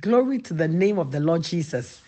[0.00, 2.00] Glory to the name of the Lord Jesus.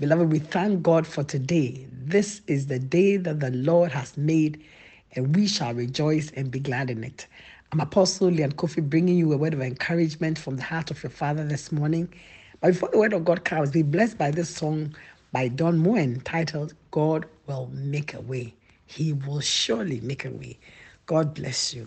[0.00, 1.86] Beloved, we thank God for today.
[1.92, 4.64] This is the day that the Lord has made,
[5.12, 7.26] and we shall rejoice and be glad in it.
[7.70, 11.10] I'm Apostle Leon Kofi bringing you a word of encouragement from the heart of your
[11.10, 12.12] Father this morning.
[12.60, 14.96] But before the word of God comes, be blessed by this song
[15.30, 18.54] by Don Moen titled God Will Make a Way.
[18.86, 20.58] He will surely make a way.
[21.06, 21.86] God bless you.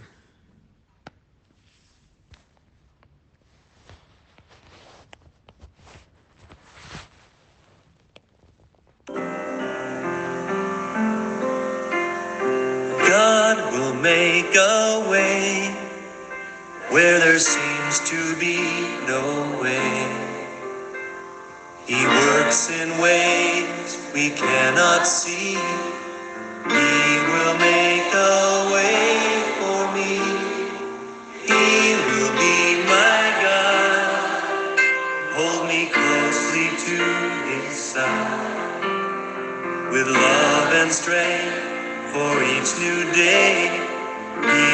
[13.09, 15.75] God will make a way
[16.91, 18.57] where there seems to be
[19.07, 20.37] no way.
[21.87, 25.55] He works in ways we cannot see.
[26.69, 27.01] He
[27.31, 29.17] will make a way
[29.57, 30.21] for me.
[31.49, 34.79] He will be my God.
[35.33, 36.97] Hold me closely to
[37.49, 38.69] his side.
[39.91, 41.68] With love and strength
[42.13, 44.68] for each new day.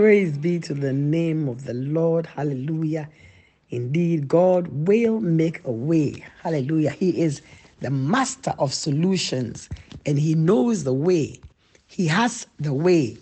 [0.00, 2.24] Praise be to the name of the Lord.
[2.24, 3.06] Hallelujah.
[3.68, 6.24] Indeed, God will make a way.
[6.42, 6.88] Hallelujah.
[6.92, 7.42] He is
[7.82, 9.68] the master of solutions
[10.06, 11.38] and he knows the way.
[11.86, 13.18] He has the way.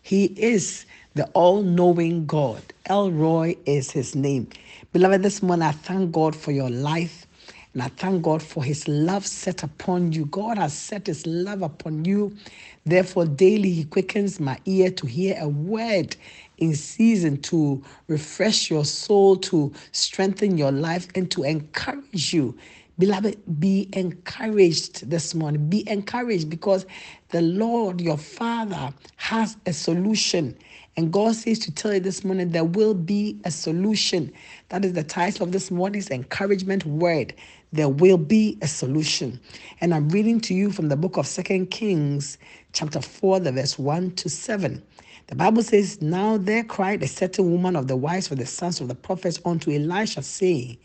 [0.00, 2.62] He is the all knowing God.
[2.86, 4.48] El Roi is his name.
[4.94, 7.26] Beloved, this morning I thank God for your life.
[7.74, 10.26] And I thank God for his love set upon you.
[10.26, 12.36] God has set his love upon you.
[12.84, 16.16] Therefore, daily he quickens my ear to hear a word
[16.58, 22.56] in season to refresh your soul, to strengthen your life, and to encourage you.
[22.98, 25.68] Beloved, be encouraged this morning.
[25.68, 26.86] Be encouraged because
[27.30, 30.56] the Lord, your Father, has a solution.
[30.96, 34.30] And God says to tell you this morning, there will be a solution.
[34.68, 37.34] That is the title of this morning's encouragement word.
[37.72, 39.40] There will be a solution.
[39.80, 42.36] And I'm reading to you from the book of Second Kings,
[42.74, 44.82] chapter 4, the verse 1 to 7.
[45.28, 48.80] The Bible says, Now there cried a certain woman of the wives of the sons
[48.82, 50.76] of the prophets unto Elisha, saying,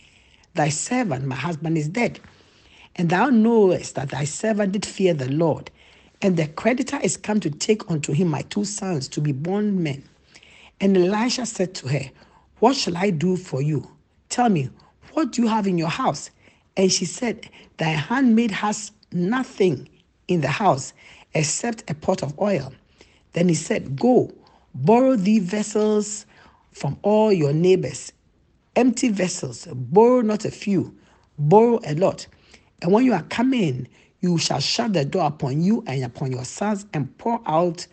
[0.54, 2.22] Thy servant, my husband, is dead.
[2.96, 5.70] And thou knowest that thy servant did fear the Lord.
[6.22, 10.04] And the creditor is come to take unto him my two sons to be bondmen.
[10.80, 12.12] And Elisha said to her,
[12.60, 13.90] What shall I do for you?
[14.30, 14.70] Tell me,
[15.14, 16.30] what do you have in your house?
[16.76, 19.88] And she said, Thy handmaid has nothing
[20.28, 20.94] in the house
[21.34, 22.74] except a pot of oil.
[23.34, 24.32] Then he said, Go,
[24.74, 26.26] borrow thee vessels
[26.72, 28.12] from all your neighbors
[28.78, 30.96] empty vessels, borrow not a few,
[31.40, 32.28] borrow a lot.
[32.82, 33.88] And when you are coming,
[34.22, 37.86] you shall shut the door upon you and upon your sons and pour out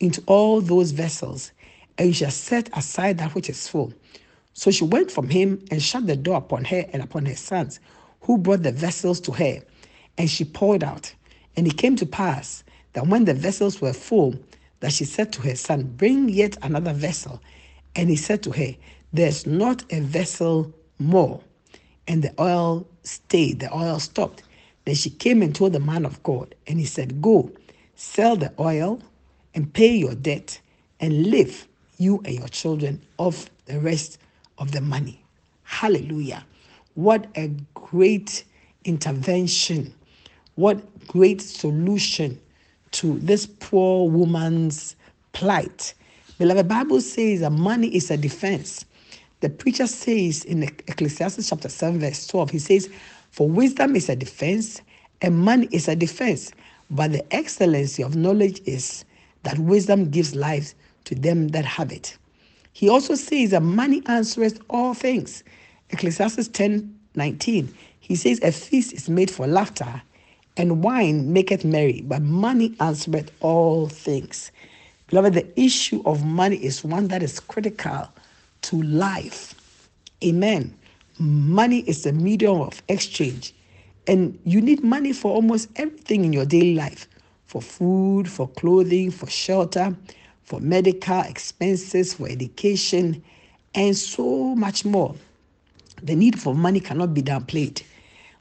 [0.00, 1.52] into all those vessels,
[1.96, 3.92] and you shall set aside that which is full.
[4.54, 7.80] So she went from him and shut the door upon her and upon her sons,
[8.22, 9.60] who brought the vessels to her,
[10.16, 11.14] and she poured out.
[11.56, 14.34] And it came to pass that when the vessels were full,
[14.80, 17.40] that she said to her son, Bring yet another vessel.
[17.96, 18.74] And he said to her,
[19.12, 21.40] There's not a vessel more.
[22.06, 24.42] And the oil stayed, the oil stopped.
[24.88, 27.50] Then she came and told the man of God, and he said, Go,
[27.94, 29.02] sell the oil
[29.54, 30.58] and pay your debt,
[30.98, 31.68] and live,
[31.98, 34.16] you and your children, off the rest
[34.56, 35.22] of the money.
[35.64, 36.42] Hallelujah.
[36.94, 38.44] What a great
[38.86, 39.92] intervention.
[40.54, 42.40] What great solution
[42.92, 44.96] to this poor woman's
[45.34, 45.92] plight.
[46.38, 48.86] Beloved, Bible says that money is a defense.
[49.40, 52.88] The preacher says in Ecclesiastes chapter 7, verse 12, he says,
[53.30, 54.82] For wisdom is a defense,
[55.22, 56.52] and money is a defense.
[56.90, 59.04] But the excellency of knowledge is
[59.42, 62.16] that wisdom gives life to them that have it.
[62.72, 65.42] He also says that money answereth all things.
[65.90, 67.74] Ecclesiastes 10 19.
[68.00, 70.02] He says, A feast is made for laughter,
[70.56, 74.52] and wine maketh merry, but money answereth all things.
[75.08, 78.08] Beloved, the issue of money is one that is critical
[78.62, 79.54] to life.
[80.24, 80.74] Amen.
[81.18, 83.52] Money is the medium of exchange,
[84.06, 87.08] and you need money for almost everything in your daily life
[87.44, 89.96] for food, for clothing, for shelter,
[90.44, 93.24] for medical expenses, for education,
[93.74, 95.14] and so much more.
[96.02, 97.82] The need for money cannot be downplayed.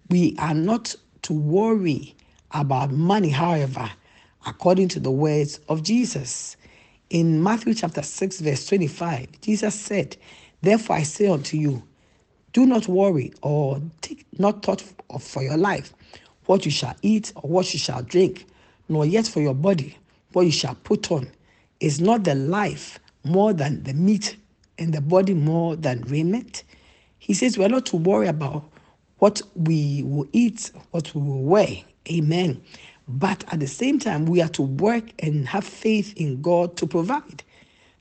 [0.09, 2.15] We are not to worry
[2.51, 3.89] about money, however,
[4.45, 6.57] according to the words of Jesus.
[7.09, 10.17] In Matthew chapter 6, verse 25, Jesus said,
[10.61, 11.81] Therefore I say unto you,
[12.53, 14.83] do not worry or take not thought
[15.19, 15.93] for your life,
[16.45, 18.45] what you shall eat or what you shall drink,
[18.89, 19.97] nor yet for your body,
[20.33, 21.29] what you shall put on.
[21.79, 24.37] Is not the life more than the meat,
[24.79, 26.63] and the body more than raiment?
[27.19, 28.63] He says we are not to worry about
[29.19, 31.67] what we will eat, what we will wear.
[32.09, 32.61] Amen.
[33.07, 36.87] But at the same time, we are to work and have faith in God to
[36.87, 37.43] provide.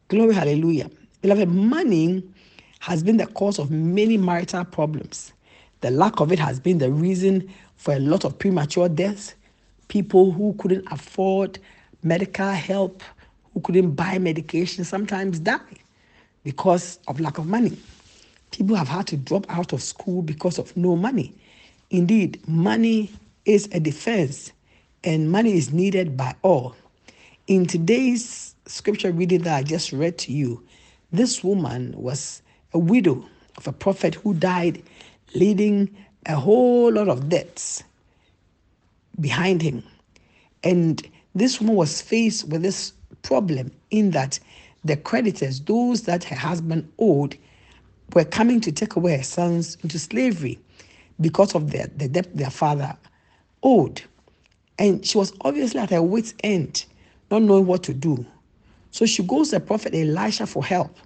[0.08, 0.90] Glory, hallelujah.
[1.22, 2.22] Beloved, money
[2.87, 5.33] has been the cause of many marital problems.
[5.81, 9.35] The lack of it has been the reason for a lot of premature deaths.
[9.88, 11.59] People who couldn't afford
[12.05, 13.03] medical help,
[13.53, 15.59] who couldn't buy medication, sometimes die
[16.44, 17.77] because of lack of money.
[18.53, 21.35] People have had to drop out of school because of no money.
[21.91, 23.11] Indeed, money
[23.47, 24.53] is a defense
[25.03, 26.77] and money is needed by all.
[27.49, 30.62] In today's scripture reading that I just read to you,
[31.11, 32.43] this woman was
[32.73, 33.25] a widow
[33.57, 34.83] of a prophet who died,
[35.35, 35.95] leaving
[36.27, 37.83] a whole lot of debts
[39.21, 39.83] behind him.
[40.63, 42.93] And this woman was faced with this
[43.23, 44.39] problem in that
[44.85, 47.37] the creditors, those that her husband owed,
[48.15, 50.59] were coming to take away her sons into slavery
[51.21, 52.97] because of the, the debt their father
[53.63, 54.03] owed.
[54.79, 56.85] And she was obviously at her wits' end,
[57.31, 58.25] not knowing what to do.
[58.91, 60.97] So she goes to the prophet Elisha for help.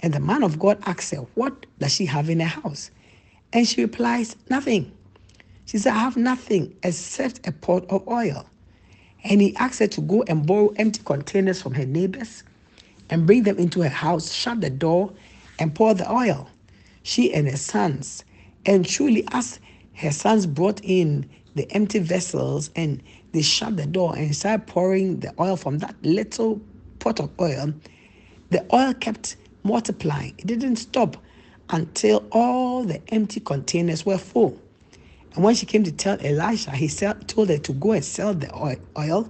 [0.00, 2.90] And the man of God asks her, What does she have in her house?
[3.52, 4.92] And she replies, Nothing.
[5.66, 8.46] She said, I have nothing except a pot of oil.
[9.24, 12.44] And he asks her to go and borrow empty containers from her neighbors
[13.10, 15.12] and bring them into her house, shut the door,
[15.58, 16.48] and pour the oil.
[17.02, 18.24] She and her sons.
[18.64, 19.60] And truly, as
[19.94, 23.02] her sons brought in the empty vessels and
[23.32, 26.60] they shut the door and started pouring the oil from that little
[26.98, 27.72] pot of oil,
[28.50, 30.34] the oil kept multiplying.
[30.38, 31.16] It didn't stop
[31.70, 34.58] until all the empty containers were full.
[35.34, 38.52] And when she came to tell Elisha, he told her to go and sell the
[38.96, 39.28] oil,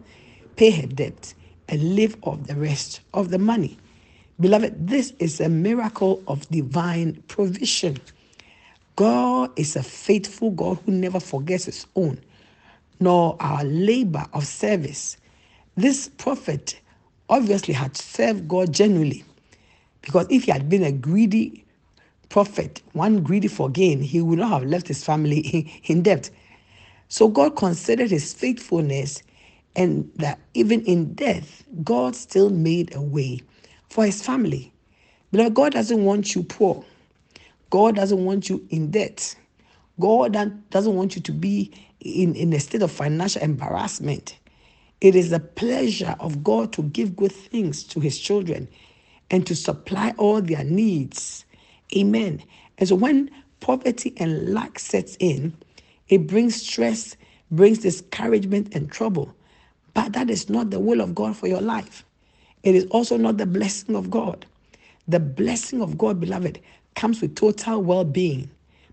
[0.56, 1.34] pay her debt,
[1.68, 3.76] and live off the rest of the money.
[4.40, 7.98] Beloved, this is a miracle of divine provision.
[8.94, 12.20] God is a faithful God who never forgets his own,
[13.00, 15.16] nor our labor of service.
[15.76, 16.80] This prophet
[17.28, 19.24] obviously had served God genuinely,
[20.08, 21.66] because if he had been a greedy
[22.30, 26.30] prophet, one greedy for gain, he would not have left his family in debt.
[27.08, 29.22] So God considered his faithfulness,
[29.76, 33.42] and that even in death, God still made a way
[33.90, 34.72] for his family.
[35.30, 36.82] Beloved, God doesn't want you poor.
[37.68, 39.36] God doesn't want you in debt.
[40.00, 40.32] God
[40.70, 44.38] doesn't want you to be in, in a state of financial embarrassment.
[45.02, 48.68] It is the pleasure of God to give good things to his children
[49.30, 51.44] and to supply all their needs.
[51.96, 52.42] Amen.
[52.78, 53.30] And so when
[53.60, 55.54] poverty and lack sets in,
[56.08, 57.16] it brings stress,
[57.50, 59.34] brings discouragement and trouble.
[59.94, 62.04] But that is not the will of God for your life.
[62.62, 64.46] It is also not the blessing of God.
[65.06, 66.60] The blessing of God, beloved,
[66.94, 68.50] comes with total well being,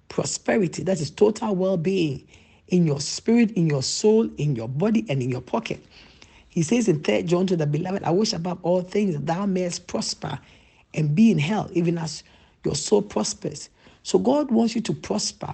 [0.10, 0.84] prosperity.
[0.84, 2.26] That is total well being
[2.70, 5.84] in your spirit, in your soul, in your body, and in your pocket.
[6.56, 9.46] He says in 3 John to the beloved, I wish above all things that thou
[9.46, 10.40] mayest prosper
[10.94, 12.24] and be in health, even as
[12.64, 13.70] your soul prospers.
[14.04, 15.54] So God wants you to prosper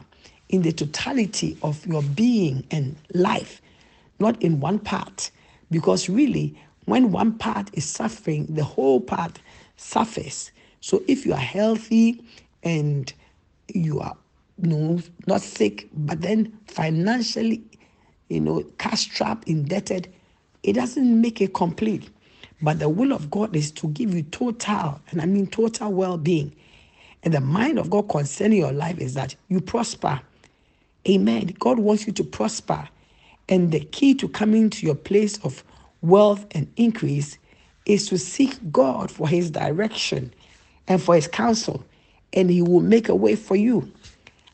[0.49, 3.63] in the totality of your being and life,
[4.19, 5.31] not in one part.
[5.71, 6.55] Because really,
[6.85, 9.39] when one part is suffering, the whole part
[9.77, 10.51] suffers.
[10.81, 12.23] So if you are healthy
[12.61, 13.11] and
[13.73, 14.15] you are
[14.61, 17.63] you know, not sick, but then financially,
[18.29, 20.13] you know, cash strapped, indebted,
[20.63, 22.09] it doesn't make it complete.
[22.61, 26.17] But the will of God is to give you total, and I mean total well
[26.17, 26.55] being.
[27.23, 30.21] And the mind of God concerning your life is that you prosper.
[31.09, 31.55] Amen.
[31.59, 32.87] God wants you to prosper.
[33.49, 35.63] And the key to coming to your place of
[36.01, 37.37] wealth and increase
[37.85, 40.33] is to seek God for his direction
[40.87, 41.83] and for his counsel,
[42.33, 43.91] and he will make a way for you.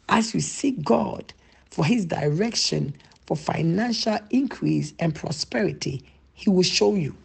[0.09, 1.33] As you seek God
[1.69, 2.95] for his direction
[3.27, 6.03] for financial increase and prosperity,
[6.33, 7.15] he will show you.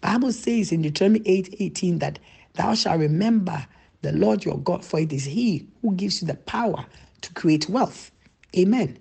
[0.00, 2.18] Bible says in Deuteronomy 8 18 that
[2.54, 3.66] thou shalt remember
[4.02, 6.84] the Lord your God, for it is he who gives you the power
[7.22, 8.10] to create wealth.
[8.58, 8.98] Amen.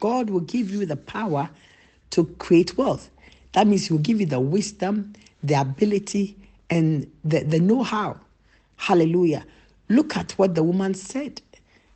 [0.00, 1.48] God will give you the power
[2.10, 3.10] to create wealth.
[3.52, 6.36] That means He will give you the wisdom, the ability,
[6.68, 8.18] and the, the know how.
[8.76, 9.46] Hallelujah.
[9.88, 11.40] Look at what the woman said.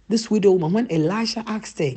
[0.09, 1.93] This widow woman, when Elisha asked her,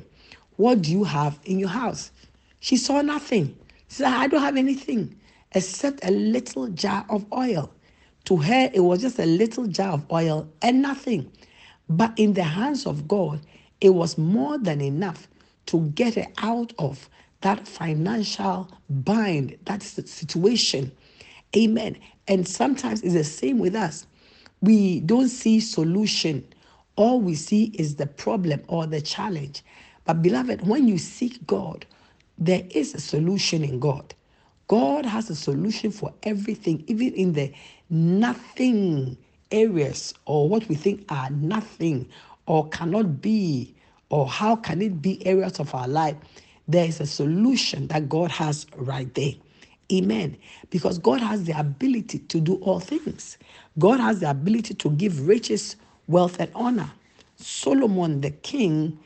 [0.62, 2.12] What do you have in your house?
[2.60, 3.58] She saw nothing.
[3.88, 5.20] She said, I don't have anything
[5.53, 7.72] except a little jar of oil.
[8.25, 11.32] To her, it was just a little jar of oil and nothing.
[11.89, 13.41] But in the hands of God,
[13.82, 15.27] it was more than enough
[15.65, 17.10] to get her out of
[17.41, 20.91] that financial bind, that situation.
[21.58, 21.98] Amen.
[22.27, 24.06] And sometimes it's the same with us.
[24.62, 26.46] We don't see solution.
[26.98, 29.63] All we see is the problem or the challenge.
[30.05, 31.86] But beloved, when you seek God,
[32.38, 34.15] there is a solution in God.
[34.67, 37.53] God has a solution for everything, even in the
[37.89, 39.17] nothing
[39.51, 42.10] areas or what we think are nothing
[42.48, 43.75] or cannot be
[44.10, 46.17] or how can it be areas of our life.
[46.67, 49.34] There is a solution that God has right there.
[49.91, 50.38] Amen.
[50.70, 53.38] Because God has the ability to do all things.
[53.79, 55.75] God has the ability to give riches,
[56.08, 56.91] wealth, and honor.
[57.38, 58.98] Solomon, the king,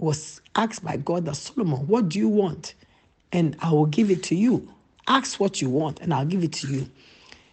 [0.00, 2.74] was asked by God that Solomon, what do you want?
[3.32, 4.68] And I will give it to you.
[5.08, 6.88] Ask what you want, and I'll give it to you.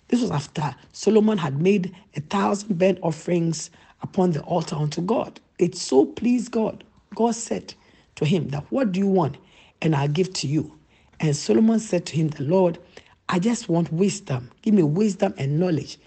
[0.09, 3.71] This was after Solomon had made a thousand burnt offerings
[4.03, 5.39] upon the altar unto God.
[5.59, 6.83] It so pleased God.
[7.15, 7.73] God said
[8.15, 9.37] to him that, What do you want?
[9.81, 10.73] And I'll give to you.
[11.19, 12.79] And Solomon said to him, The Lord,
[13.29, 14.51] I just want wisdom.
[14.63, 15.99] Give me wisdom and knowledge.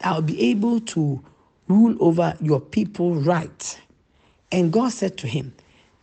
[0.00, 1.24] that I'll be able to
[1.68, 3.80] rule over your people right.
[4.52, 5.54] And God said to him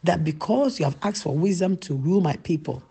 [0.04, 2.84] that because you have asked for wisdom to rule my people,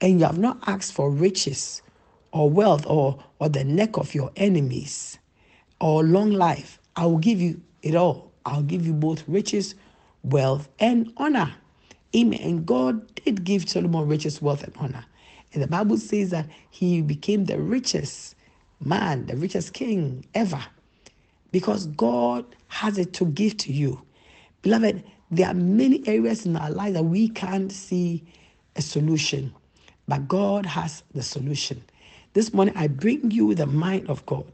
[0.00, 1.82] and you have not asked for riches
[2.32, 5.18] or wealth or, or the neck of your enemies
[5.80, 8.32] or long life, I will give you it all.
[8.44, 9.74] I'll give you both riches,
[10.24, 11.54] wealth, and honor.
[12.16, 12.40] Amen.
[12.42, 15.04] And God did give Solomon riches, wealth, and honor.
[15.52, 18.36] And the Bible says that he became the richest
[18.80, 20.62] man, the richest king ever,
[21.52, 24.02] because God has it to give to you.
[24.62, 28.24] Beloved, there are many areas in our life that we can't see
[28.76, 29.54] a solution,
[30.08, 31.82] but God has the solution.
[32.34, 34.46] This morning, I bring you the mind of God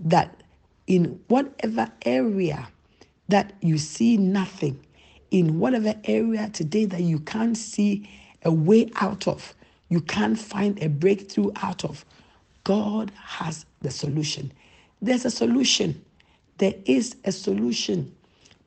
[0.00, 0.42] that
[0.88, 2.68] in whatever area
[3.28, 4.80] that you see nothing,
[5.32, 8.08] in whatever area today that you can't see
[8.44, 9.54] a way out of,
[9.90, 12.06] you can't find a breakthrough out of,
[12.64, 14.52] God has the solution.
[15.02, 16.04] There's a solution.
[16.58, 18.14] There is a solution.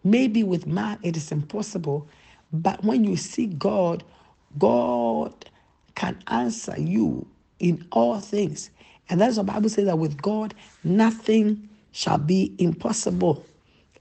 [0.04, 2.08] Maybe with man it is impossible,
[2.52, 4.04] but when you see God,
[4.58, 5.34] God
[5.96, 7.26] can answer you
[7.60, 8.70] in all things.
[9.10, 13.46] And that's what the Bible says that with God, nothing shall be impossible.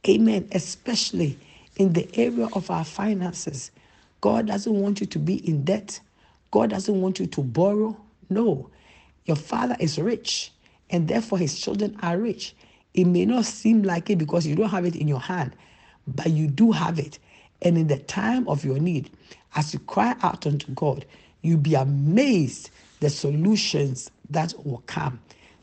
[0.08, 0.48] Amen.
[0.52, 1.38] Especially
[1.76, 3.70] in the area of our finances.
[4.20, 6.00] God doesn't want you to be in debt.
[6.50, 7.96] God doesn't want you to borrow.
[8.30, 8.70] No.
[9.26, 10.52] Your father is rich,
[10.90, 12.54] and therefore his children are rich.
[12.94, 15.54] It may not seem like it because you don't have it in your hand,
[16.06, 17.18] but you do have it.
[17.62, 19.10] And in the time of your need,
[19.54, 21.04] as you cry out unto God,
[21.42, 25.20] you'll be amazed the solutions that will come.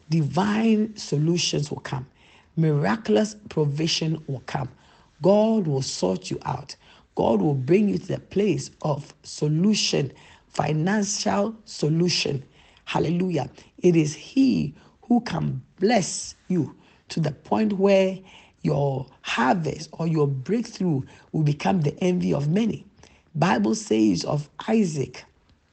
[0.10, 2.08] Divine solutions will come.
[2.56, 4.70] Miraculous provision will come.
[5.22, 6.76] God will sort you out.
[7.16, 10.12] God will bring you to the place of solution,
[10.48, 12.44] financial solution.
[12.86, 13.50] Hallelujah.
[13.80, 16.76] It is He who can bless you
[17.10, 18.18] to the point where
[18.62, 21.02] your harvest or your breakthrough
[21.32, 22.86] will become the envy of many.
[23.36, 25.24] Bible says of Isaac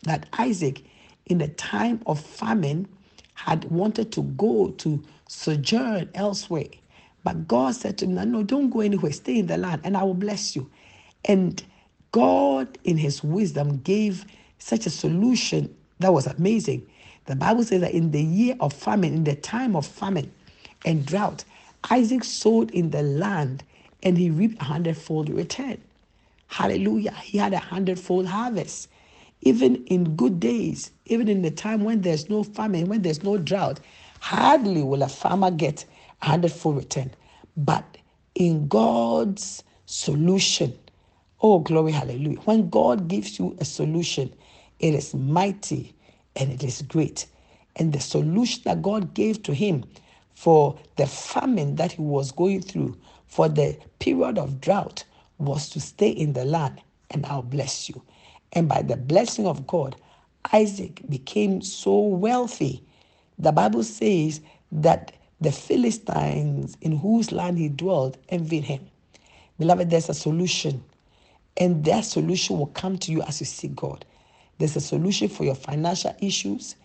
[0.04, 0.82] that Isaac
[1.26, 2.86] in the time of famine
[3.34, 6.68] had wanted to go to sojourn elsewhere.
[7.24, 10.04] But God said to him, No, don't go anywhere, stay in the land, and I
[10.04, 10.70] will bless you.
[11.24, 11.62] And
[12.12, 14.24] God, in his wisdom, gave
[14.58, 16.88] such a solution that was amazing.
[17.26, 20.32] The Bible says that in the year of famine, in the time of famine
[20.84, 21.44] and drought,
[21.90, 23.64] Isaac sowed in the land
[24.02, 25.78] and he reaped a hundredfold return.
[26.48, 27.12] Hallelujah.
[27.12, 28.88] He had a hundredfold harvest.
[29.42, 33.38] Even in good days, even in the time when there's no famine, when there's no
[33.38, 33.80] drought,
[34.20, 35.84] hardly will a farmer get
[36.22, 37.10] a hundredfold return.
[37.56, 37.98] But
[38.34, 40.78] in God's solution,
[41.42, 42.38] oh, glory, hallelujah.
[42.40, 44.32] When God gives you a solution,
[44.80, 45.94] it is mighty
[46.36, 47.26] and it is great.
[47.76, 49.84] And the solution that God gave to him
[50.36, 55.04] for the famine that he was going through, for the period of drought,
[55.38, 58.02] was to stay in the land and I'll bless you.
[58.52, 59.96] And by the blessing of God,
[60.52, 62.84] Isaac became so wealthy.
[63.38, 68.86] The Bible says that the Philistines in whose land he dwelt envied him.
[69.58, 70.84] Beloved, there's a solution.
[71.56, 74.04] And that solution will come to you as you seek God.
[74.58, 76.76] There's a solution for your financial issues.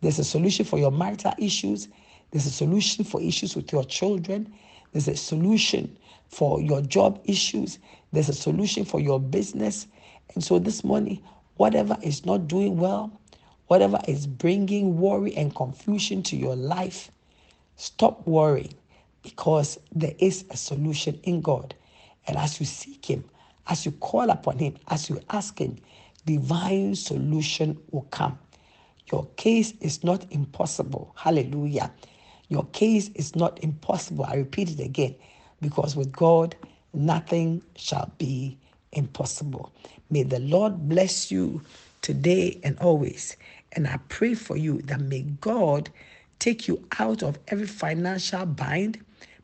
[0.00, 1.88] There's a solution for your marital issues.
[2.30, 4.52] There's a solution for issues with your children.
[4.92, 5.96] There's a solution
[6.28, 7.78] for your job issues.
[8.12, 9.86] There's a solution for your business.
[10.34, 11.22] And so this morning,
[11.56, 13.20] whatever is not doing well,
[13.66, 17.10] whatever is bringing worry and confusion to your life,
[17.76, 18.74] stop worrying
[19.22, 21.74] because there is a solution in God.
[22.26, 23.24] And as you seek Him,
[23.66, 25.76] as you call upon Him, as you ask Him,
[26.26, 28.38] divine solution will come.
[29.10, 31.12] Your case is not impossible.
[31.16, 31.92] Hallelujah.
[32.50, 34.24] Your case is not impossible.
[34.24, 35.14] I repeat it again
[35.60, 36.56] because with God,
[36.92, 38.58] nothing shall be
[38.92, 39.72] impossible.
[40.10, 41.62] May the Lord bless you
[42.02, 43.36] today and always.
[43.72, 45.90] And I pray for you that may God
[46.40, 48.98] take you out of every financial bind.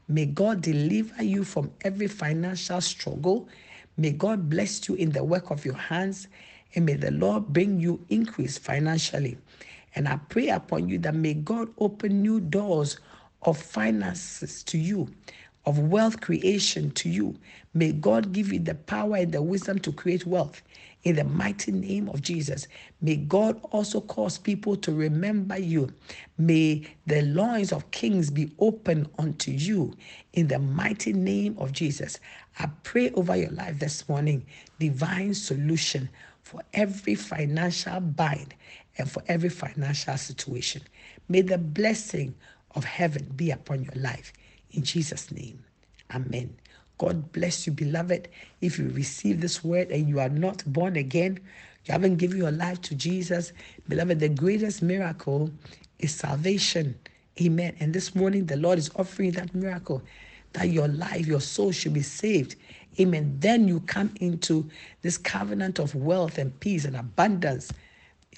[0.08, 3.48] May God deliver you from every financial struggle.
[3.96, 6.26] May God bless you in the work of your hands.
[6.74, 9.38] And may the Lord bring you increase financially.
[9.96, 12.98] And I pray upon you that may God open new doors
[13.42, 15.08] of finances to you,
[15.66, 17.36] of wealth creation to you.
[17.74, 20.62] May God give you the power and the wisdom to create wealth.
[21.04, 22.68] In the mighty name of Jesus,
[23.02, 25.92] may God also cause people to remember you.
[26.38, 29.96] May the loins of kings be open unto you.
[30.34, 32.20] In the mighty name of Jesus,
[32.58, 34.46] I pray over your life this morning
[34.80, 36.10] divine solution
[36.42, 38.54] for every financial bind
[38.98, 40.82] and for every financial situation.
[41.28, 42.34] May the blessing
[42.74, 44.32] of heaven be upon your life.
[44.72, 45.62] In Jesus' name,
[46.14, 46.56] amen.
[46.98, 48.28] God bless you, beloved.
[48.60, 51.40] If you receive this word and you are not born again,
[51.84, 53.52] you haven't given your life to Jesus,
[53.88, 55.50] beloved, the greatest miracle
[55.98, 56.98] is salvation.
[57.40, 57.76] Amen.
[57.80, 60.02] And this morning, the Lord is offering that miracle
[60.54, 62.56] that your life, your soul should be saved.
[62.98, 63.36] Amen.
[63.38, 64.68] Then you come into
[65.02, 67.70] this covenant of wealth and peace and abundance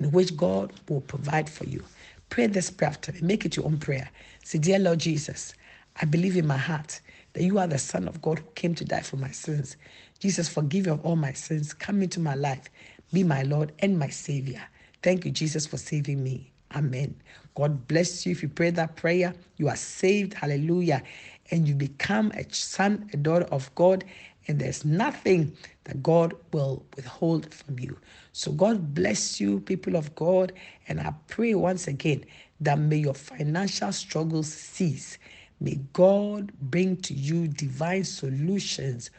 [0.00, 1.82] in which God will provide for you.
[2.30, 3.20] Pray this prayer after me.
[3.22, 4.10] Make it your own prayer.
[4.44, 5.54] Say, Dear Lord Jesus,
[6.00, 7.00] I believe in my heart
[7.34, 9.76] that you are the Son of God who came to die for my sins.
[10.18, 11.72] Jesus, forgive me of all my sins.
[11.72, 12.64] Come into my life.
[13.12, 14.62] Be my Lord and my Savior.
[15.02, 16.52] Thank you, Jesus, for saving me.
[16.74, 17.14] Amen.
[17.54, 18.32] God bless you.
[18.32, 20.34] If you pray that prayer, you are saved.
[20.34, 21.02] Hallelujah.
[21.50, 24.04] And you become a son, a daughter of God.
[24.48, 27.98] And there's nothing that God will withhold from you.
[28.32, 30.52] So God bless you, people of God.
[30.88, 32.24] And I pray once again
[32.60, 35.18] that may your financial struggles cease.
[35.60, 39.10] May God bring to you divine solutions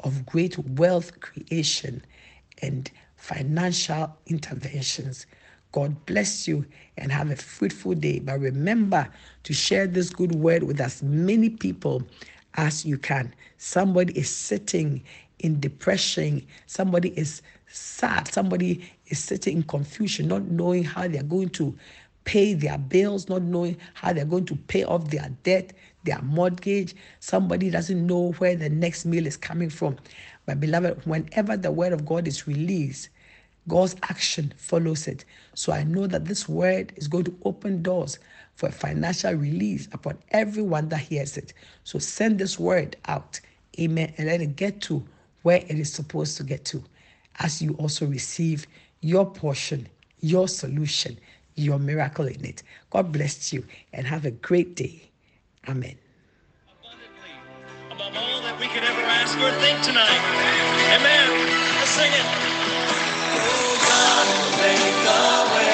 [0.00, 2.04] of great wealth creation
[2.60, 5.26] and financial interventions.
[5.72, 6.66] God bless you
[6.98, 8.18] and have a fruitful day.
[8.20, 9.08] But remember
[9.44, 12.02] to share this good word with as many people
[12.54, 13.34] as you can.
[13.58, 15.02] Somebody is sitting
[15.40, 21.50] in depression, somebody is sad, somebody is sitting in confusion, not knowing how they're going
[21.50, 21.76] to
[22.24, 25.72] pay their bills, not knowing how they're going to pay off their debt,
[26.04, 26.94] their mortgage.
[27.20, 29.96] Somebody doesn't know where the next meal is coming from.
[30.46, 33.10] My beloved, whenever the word of God is released,
[33.68, 35.24] God's action follows it.
[35.54, 38.18] So I know that this word is going to open doors
[38.56, 41.52] for a financial release upon everyone that hears it.
[41.84, 43.40] So send this word out.
[43.80, 44.12] Amen.
[44.18, 45.04] And let it get to
[45.42, 46.82] where it is supposed to get to
[47.38, 48.66] as you also receive
[49.00, 49.88] your portion,
[50.20, 51.18] your solution,
[51.54, 52.62] your miracle in it.
[52.90, 55.02] God bless you and have a great day.
[55.68, 55.96] Amen.
[56.80, 57.30] abundantly
[57.90, 60.20] above all that we could ever ask or think tonight.
[60.94, 61.30] Amen.
[61.78, 62.43] Let's sing it.
[64.58, 65.73] Make a way.